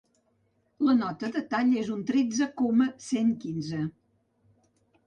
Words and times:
La 0.87 0.95
nota 1.01 1.29
de 1.35 1.43
tall 1.51 1.69
és 1.83 1.91
un 1.97 2.01
tretze 2.09 2.49
coma 2.63 2.89
cent 3.11 3.33
quinze. 3.47 3.85